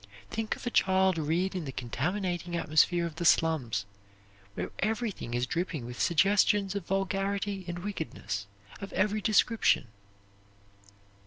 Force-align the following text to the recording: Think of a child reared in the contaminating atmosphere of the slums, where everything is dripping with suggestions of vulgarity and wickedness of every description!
Think 0.31 0.55
of 0.55 0.65
a 0.65 0.71
child 0.71 1.19
reared 1.19 1.53
in 1.53 1.65
the 1.65 1.71
contaminating 1.71 2.55
atmosphere 2.57 3.05
of 3.05 3.17
the 3.17 3.23
slums, 3.23 3.85
where 4.55 4.71
everything 4.79 5.35
is 5.35 5.45
dripping 5.45 5.85
with 5.85 6.01
suggestions 6.01 6.73
of 6.73 6.87
vulgarity 6.87 7.65
and 7.67 7.77
wickedness 7.83 8.47
of 8.81 8.91
every 8.93 9.21
description! 9.21 9.89